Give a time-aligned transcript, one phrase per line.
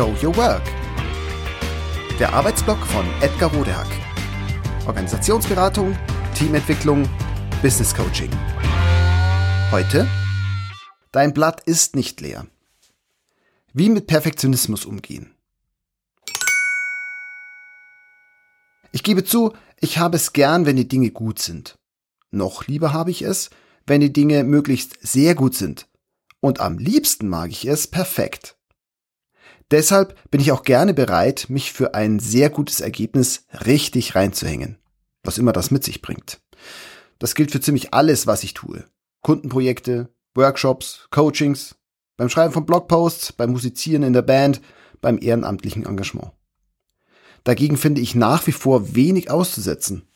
[0.00, 0.62] Show Your Work.
[2.18, 3.86] Der Arbeitsblock von Edgar Rodehack.
[4.86, 5.94] Organisationsberatung,
[6.34, 7.06] Teamentwicklung,
[7.60, 8.30] Business Coaching.
[9.70, 10.08] Heute
[11.12, 12.46] Dein Blatt ist nicht leer.
[13.74, 15.34] Wie mit Perfektionismus umgehen.
[18.92, 21.78] Ich gebe zu, ich habe es gern, wenn die Dinge gut sind.
[22.30, 23.50] Noch lieber habe ich es,
[23.86, 25.88] wenn die Dinge möglichst sehr gut sind.
[26.40, 28.56] Und am liebsten mag ich es perfekt.
[29.70, 34.78] Deshalb bin ich auch gerne bereit, mich für ein sehr gutes Ergebnis richtig reinzuhängen.
[35.22, 36.40] Was immer das mit sich bringt.
[37.18, 38.84] Das gilt für ziemlich alles, was ich tue.
[39.20, 41.76] Kundenprojekte, Workshops, Coachings,
[42.16, 44.60] beim Schreiben von Blogposts, beim Musizieren in der Band,
[45.00, 46.32] beim ehrenamtlichen Engagement.
[47.44, 50.08] Dagegen finde ich nach wie vor wenig auszusetzen.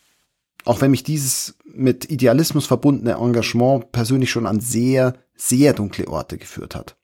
[0.64, 6.38] Auch wenn mich dieses mit Idealismus verbundene Engagement persönlich schon an sehr, sehr dunkle Orte
[6.38, 6.96] geführt hat.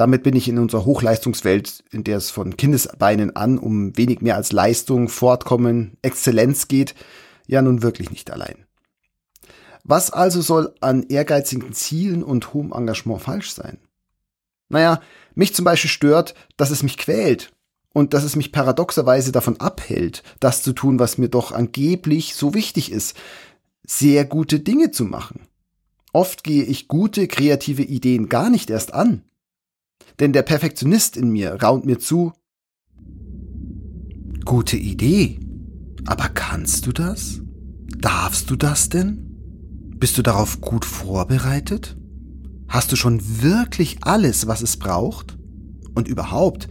[0.00, 4.36] Damit bin ich in unserer Hochleistungswelt, in der es von Kindesbeinen an um wenig mehr
[4.36, 6.94] als Leistung, Fortkommen, Exzellenz geht,
[7.46, 8.64] ja nun wirklich nicht allein.
[9.84, 13.76] Was also soll an ehrgeizigen Zielen und hohem Engagement falsch sein?
[14.70, 15.02] Naja,
[15.34, 17.52] mich zum Beispiel stört, dass es mich quält
[17.92, 22.54] und dass es mich paradoxerweise davon abhält, das zu tun, was mir doch angeblich so
[22.54, 23.18] wichtig ist,
[23.86, 25.42] sehr gute Dinge zu machen.
[26.14, 29.24] Oft gehe ich gute, kreative Ideen gar nicht erst an.
[30.18, 32.32] Denn der Perfektionist in mir raunt mir zu.
[34.44, 35.38] Gute Idee.
[36.06, 37.40] Aber kannst du das?
[37.98, 39.26] Darfst du das denn?
[39.98, 41.96] Bist du darauf gut vorbereitet?
[42.68, 45.36] Hast du schon wirklich alles, was es braucht?
[45.94, 46.68] Und überhaupt,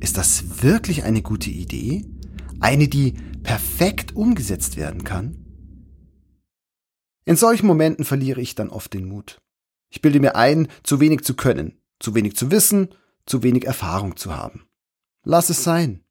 [0.00, 2.04] ist das wirklich eine gute Idee?
[2.60, 5.36] Eine, die perfekt umgesetzt werden kann?
[7.24, 9.40] In solchen Momenten verliere ich dann oft den Mut.
[9.90, 12.88] Ich bilde mir ein, zu wenig zu können, zu wenig zu wissen,
[13.26, 14.66] zu wenig Erfahrung zu haben.
[15.22, 16.02] Lass es sein.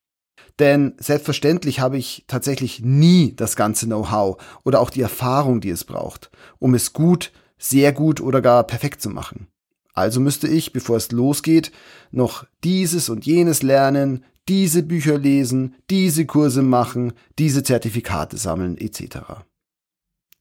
[0.60, 5.84] Denn selbstverständlich habe ich tatsächlich nie das ganze Know-how oder auch die Erfahrung, die es
[5.84, 9.48] braucht, um es gut, sehr gut oder gar perfekt zu machen.
[9.94, 11.72] Also müsste ich, bevor es losgeht,
[12.12, 19.18] noch dieses und jenes lernen, diese Bücher lesen, diese Kurse machen, diese Zertifikate sammeln etc.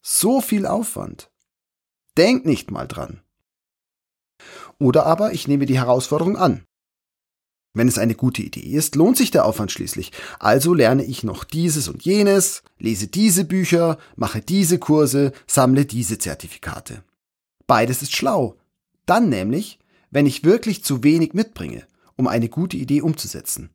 [0.00, 1.30] So viel Aufwand.
[2.16, 3.20] Denk nicht mal dran.
[4.78, 6.64] Oder aber ich nehme die Herausforderung an.
[7.74, 10.12] Wenn es eine gute Idee ist, lohnt sich der Aufwand schließlich.
[10.38, 16.18] Also lerne ich noch dieses und jenes, lese diese Bücher, mache diese Kurse, sammle diese
[16.18, 17.02] Zertifikate.
[17.66, 18.56] Beides ist schlau.
[19.06, 19.78] Dann nämlich,
[20.10, 23.70] wenn ich wirklich zu wenig mitbringe, um eine gute Idee umzusetzen.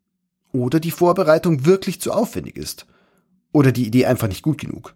[0.52, 2.86] Oder die Vorbereitung wirklich zu aufwendig ist.
[3.52, 4.96] Oder die Idee einfach nicht gut genug.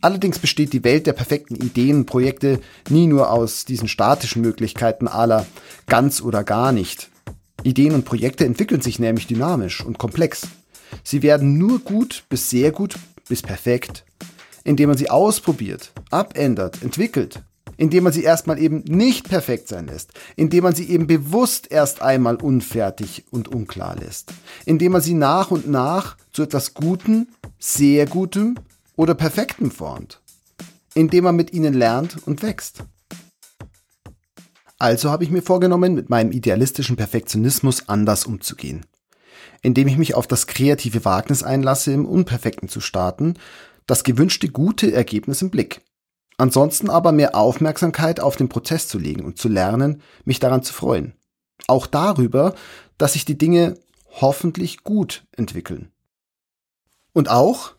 [0.00, 5.08] Allerdings besteht die Welt der perfekten Ideen und Projekte nie nur aus diesen statischen Möglichkeiten
[5.08, 5.46] aller
[5.86, 7.10] ganz oder gar nicht.
[7.62, 10.46] Ideen und Projekte entwickeln sich nämlich dynamisch und komplex.
[11.02, 12.96] Sie werden nur gut bis sehr gut
[13.28, 14.04] bis perfekt,
[14.64, 17.42] indem man sie ausprobiert, abändert, entwickelt,
[17.76, 22.02] indem man sie erstmal eben nicht perfekt sein lässt, indem man sie eben bewusst erst
[22.02, 24.32] einmal unfertig und unklar lässt,
[24.64, 27.28] indem man sie nach und nach zu etwas Guten,
[27.58, 28.56] sehr Gutem
[28.96, 30.20] oder perfekten formt,
[30.94, 32.82] indem man mit ihnen lernt und wächst.
[34.78, 38.84] Also habe ich mir vorgenommen, mit meinem idealistischen Perfektionismus anders umzugehen.
[39.62, 43.34] Indem ich mich auf das kreative Wagnis einlasse, im Unperfekten zu starten,
[43.86, 45.80] das gewünschte gute Ergebnis im Blick.
[46.36, 50.74] Ansonsten aber mehr Aufmerksamkeit auf den Prozess zu legen und zu lernen, mich daran zu
[50.74, 51.14] freuen.
[51.66, 52.54] Auch darüber,
[52.98, 53.78] dass sich die Dinge
[54.20, 55.90] hoffentlich gut entwickeln.
[57.14, 57.75] Und auch,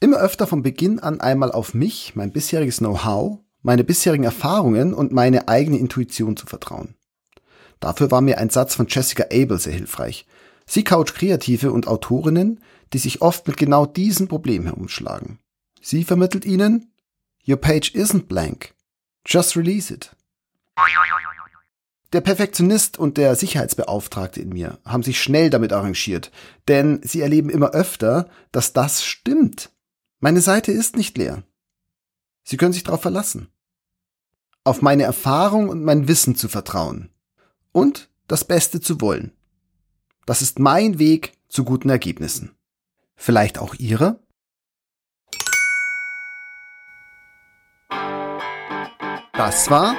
[0.00, 5.12] immer öfter von Beginn an einmal auf mich, mein bisheriges Know-how, meine bisherigen Erfahrungen und
[5.12, 6.96] meine eigene Intuition zu vertrauen.
[7.78, 10.26] Dafür war mir ein Satz von Jessica Abel sehr hilfreich.
[10.66, 12.60] Sie couch Kreative und Autorinnen,
[12.92, 15.38] die sich oft mit genau diesem Problem herumschlagen.
[15.80, 16.92] Sie vermittelt ihnen,
[17.48, 18.74] Your page isn't blank.
[19.26, 20.14] Just release it.
[22.12, 26.32] Der Perfektionist und der Sicherheitsbeauftragte in mir haben sich schnell damit arrangiert,
[26.68, 29.70] denn sie erleben immer öfter, dass das stimmt.
[30.22, 31.44] Meine Seite ist nicht leer.
[32.44, 33.48] Sie können sich darauf verlassen.
[34.64, 37.08] Auf meine Erfahrung und mein Wissen zu vertrauen.
[37.72, 39.32] Und das Beste zu wollen.
[40.26, 42.54] Das ist mein Weg zu guten Ergebnissen.
[43.16, 44.20] Vielleicht auch Ihre?
[49.32, 49.96] Das war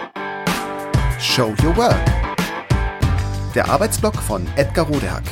[1.20, 2.06] Show Your Work.
[3.56, 5.26] Der Arbeitsblock von Edgar Rodehack.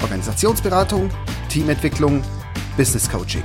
[0.00, 1.10] Organisationsberatung,
[1.50, 2.24] Teamentwicklung,
[2.78, 3.44] Business Coaching.